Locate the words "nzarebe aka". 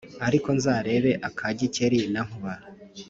0.57-1.47